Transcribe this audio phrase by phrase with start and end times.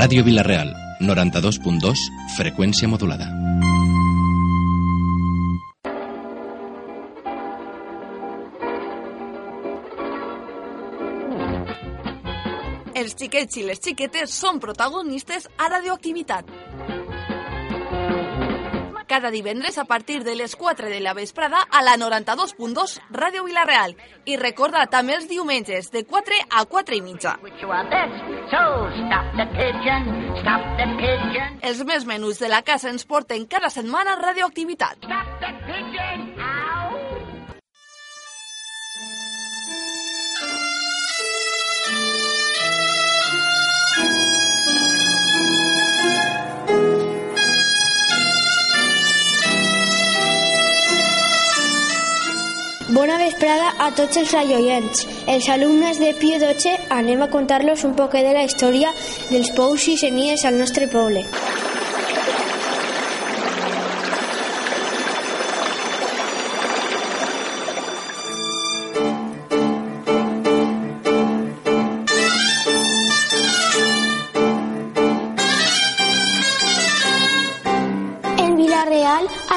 [0.00, 2.00] Ràdio Vilareal, 92.2,
[2.36, 3.28] freqüència modulada.
[13.00, 16.50] Els xiquets i les xiquetes són protagonistes a Radioactivitat.
[19.20, 23.92] Cada divendres a partir de les 4 de la vesprada a la 92.2 Ràdio Vilareal.
[24.24, 27.34] I recorda també els diumenges de 4 a 4 i mitja.
[31.60, 35.04] Els més menús de la casa ens porten cada setmana Radioactivitat.
[35.04, 36.39] Bona
[53.40, 55.06] vesprada a tots els radioients.
[55.26, 58.92] Els alumnes de Pio 12 anem a contar-los un poquet de la història
[59.30, 61.24] dels pous i senies al nostre poble.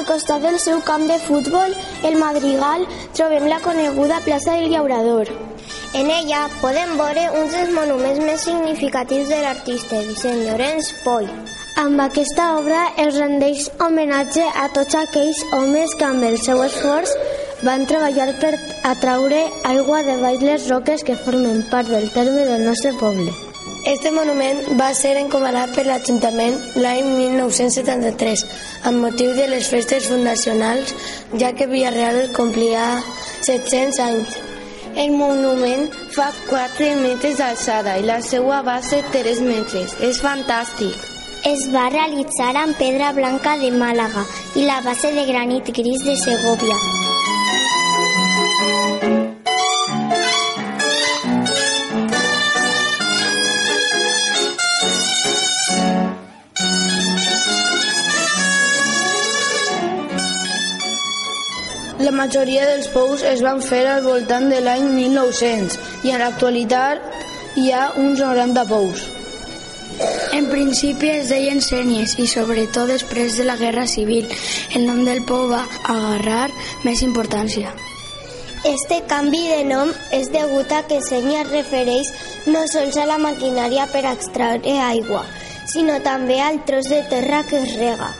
[0.00, 1.74] Al costat del seu camp de futbol,
[2.08, 5.28] el Madrigal, trobem la coneguda plaça del Llaurador.
[5.92, 11.28] En ella podem veure uns dels monuments més significatius de l'artista Vicent Llorenç Poi.
[11.84, 17.12] Amb aquesta obra es rendeix homenatge a tots aquells homes que amb el seu esforç
[17.66, 18.54] van treballar per
[18.94, 23.49] atraure aigua de baix les roques que formen part del terme del nostre poble.
[23.84, 28.44] Este monument va ser encomanat per l'Ajuntament l'any 1973
[28.90, 30.92] amb motiu de les festes fundacionals,
[31.40, 32.84] ja que Villarreal complia
[33.46, 34.36] 700 anys.
[35.00, 39.96] El monument fa 4 metres d'alçada i la seva base 3 metres.
[40.04, 40.96] És fantàstic.
[41.48, 44.26] Es va realitzar amb pedra blanca de Màlaga
[44.60, 46.99] i la base de granit gris de Segovia.
[62.00, 65.74] La majoria dels pous es van fer al voltant de l'any 1900
[66.08, 69.02] i en l'actualitat hi ha uns 90 pous.
[70.32, 74.32] En principi es deien sènies i sobretot després de la Guerra Civil
[74.78, 76.48] el nom del pou va agarrar
[76.86, 77.74] més importància.
[78.64, 82.14] Este canvi de nom és degut a que Senya es refereix
[82.48, 85.26] no sols a la maquinària per extraure aigua,
[85.68, 88.12] sinó també al tros de terra que es rega.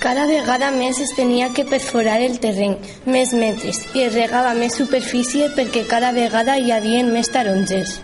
[0.00, 4.78] Cada vegada més es tenia que perforar el terreny, més metres, i es regava més
[4.80, 7.98] superfície perquè cada vegada hi havia més tarongers.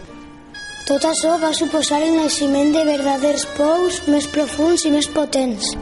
[0.85, 5.73] Tot això va suposar el naixement de verdaders pous més profuns i més potents.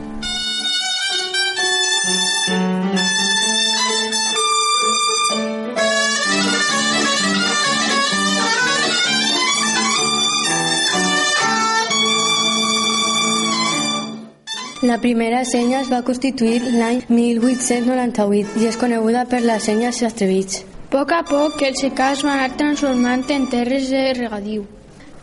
[14.85, 20.59] La primera senya es va constituir l'any 1898 i és coneguda per la senya Sastrevich.
[20.61, 24.67] A poc a poc, els secars van anar transformant en terres de regadiu.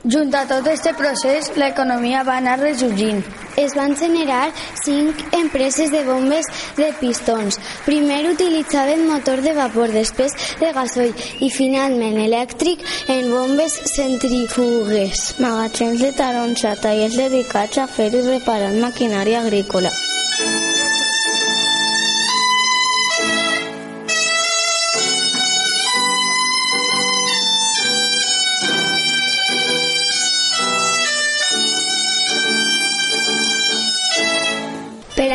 [0.03, 3.19] Junt a tot aquest procés, l'economia va anar ressorgint.
[3.61, 4.47] Es van generar
[4.81, 7.59] cinc empreses de bombes de pistons.
[7.85, 11.13] Primer utilitzaven motor de vapor, després de gasoil
[11.45, 12.81] i finalment elèctric
[13.13, 15.35] en bombes centrífugues.
[15.37, 19.93] Magatzems de taronja, tallers dedicats a fer i reparar maquinària agrícola.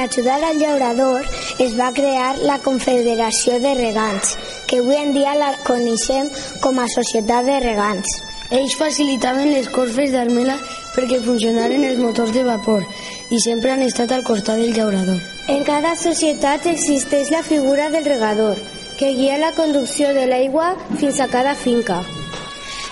[0.07, 1.27] Ajudar al llaurador
[1.59, 4.37] es va crear la Confederació de Regants,
[4.67, 6.31] que avui en dia la coneixem
[6.63, 8.17] com a Societat de Regants.
[8.55, 10.55] Ells facilitaven les corfes d'armela
[10.95, 12.87] perquè funcionaren els motors de vapor
[13.35, 15.19] i sempre han estat al costat del llaurador.
[15.51, 18.63] En cada societat existeix la figura del regador,
[18.99, 22.05] que guia la conducció de l'aigua fins a cada finca.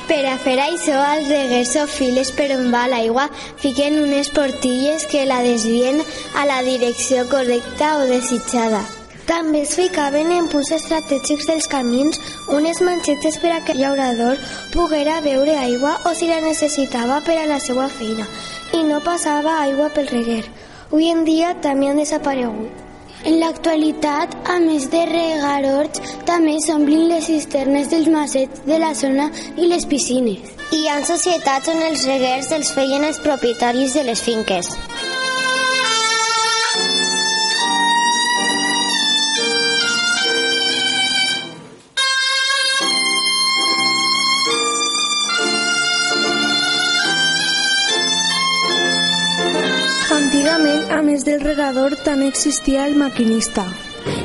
[0.05, 0.99] Per a fer això,
[1.29, 3.25] reguers o files per on va l'aigua
[3.62, 6.03] fiquen unes portilles que la desvien
[6.37, 8.83] a la direcció correcta o desitjada.
[9.25, 12.21] També es ficaven en punts estratègics dels camins
[12.53, 14.37] unes manxetes per a que el llaurador
[14.75, 18.29] poguera beure aigua o si la necessitava per a la seva feina
[18.77, 20.43] i no passava aigua pel reguer.
[20.91, 22.94] Avui en dia també han desaparegut.
[23.25, 29.31] En l'actualitat, a més de regarots, també s'omplin les cisternes dels macets de la zona
[29.56, 30.53] i les piscines.
[30.76, 34.75] Hi ha societats on els reguers els feien els propietaris de les finques.
[51.15, 53.63] Més del regador, també existia el maquinista.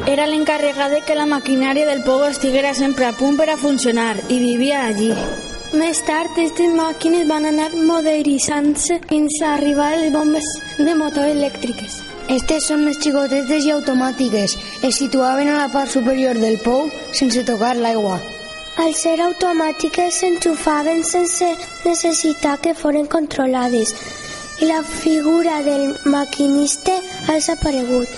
[0.09, 4.15] Era l'encarregat de que la maquinària del pou estiguera sempre a punt per a funcionar
[4.33, 5.11] i vivia allí.
[5.77, 10.47] Més tard, aquestes màquines van anar modernitzant-se fins a arribar a les bombes
[10.79, 11.99] de motor elèctriques.
[12.37, 14.55] Estes són més xicotetes i automàtiques.
[14.81, 16.87] Es situaven a la part superior del pou
[17.19, 18.17] sense tocar l'aigua.
[18.81, 21.51] Al ser automàtiques s'enxufaven sense
[21.85, 23.93] necessitar que foren controlades
[24.61, 26.91] la figura del maquinista
[27.27, 28.09] ha desaparegut.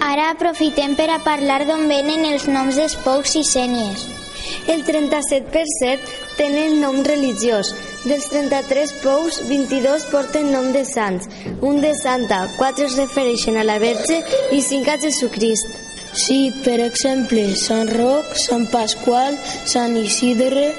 [0.00, 4.04] Ara aprofitem per a parlar d'on venen els noms dels pous i sènies.
[4.68, 7.72] El 37% tenen nom religiós.
[8.04, 11.26] Dels 33 pous, 22 porten nom de sants,
[11.66, 14.20] un de santa, 4 es refereixen a la Verge
[14.54, 15.72] i 5 a Jesucrist.
[16.14, 19.36] Sí, per exemple, Sant Roc, Sant Pasqual,
[19.66, 20.70] Sant Isidre,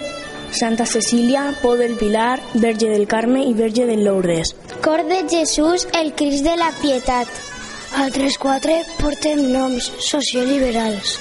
[0.52, 4.56] Santa Cecília, Pou del Pilar, Verge del Carme i Verge de Lourdes.
[4.82, 7.28] Cor de Jesús, el Crist de la Pietat.
[8.00, 11.20] Altres quatre porten noms socioliberals.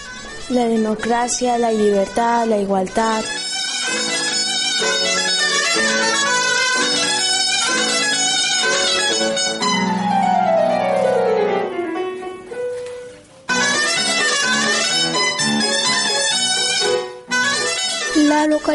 [0.55, 3.37] La democràcia, la llibertat, la igualtat...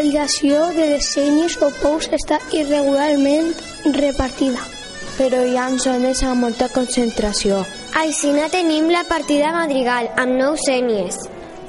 [0.04, 3.54] La localització de les sènies o pous està irregularment
[3.96, 4.60] repartida.
[5.16, 7.62] Però hi ha zones amb molta concentració.
[7.96, 11.22] Aixina tenim la partida Madrigal, amb 9 sènies.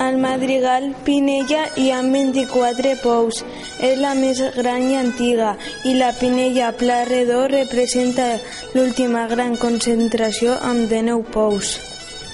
[0.03, 3.45] Al Madrigal Pinella hi ha 24 pous.
[3.79, 5.53] És la més gran i antiga
[5.85, 8.33] i la Pinella Pla Redó representa
[8.75, 11.77] l'última gran concentració amb 19 pous.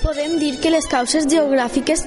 [0.01, 2.07] Podem dir que les causes geogràfiques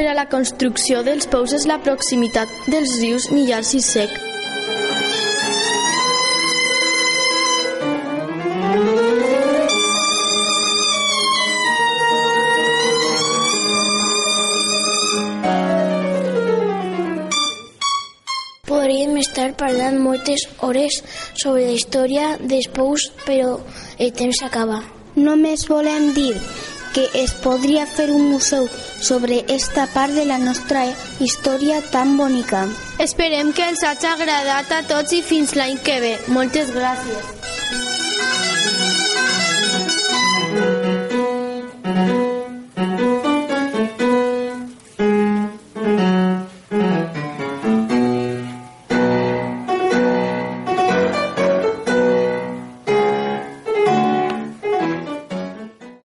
[0.00, 4.14] per a la construcció dels pous és la proximitat dels rius Millars i Sec.
[18.70, 21.02] Podríem estar parlant moltes hores
[21.34, 23.58] sobre la història dels pous, però
[23.98, 24.80] el temps s'acaba.
[25.20, 26.32] Només volem dir
[26.94, 28.68] que es podria fer un museu
[29.00, 30.84] sobre esta part de la nostra
[31.20, 32.66] història tan bonica.
[32.98, 36.14] Esperem que els hagi agradat a tots i fins l'any que ve.
[36.28, 37.59] Moltes gràcies.